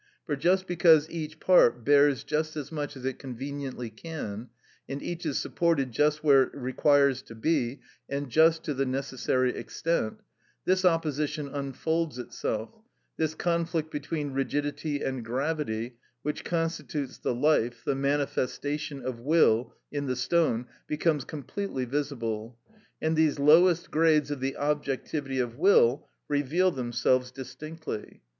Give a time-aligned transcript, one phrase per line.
[0.25, 4.49] For just because each part bears just as much as it conveniently can,
[4.89, 9.55] and each is supported just where it requires to be and just to the necessary
[9.55, 10.21] extent,
[10.65, 12.71] this opposition unfolds itself,
[13.17, 20.07] this conflict between rigidity and gravity, which constitutes the life, the manifestation of will, in
[20.07, 22.57] the stone, becomes completely visible,
[23.03, 28.23] and these lowest grades of the objectivity of will reveal themselves distinctly.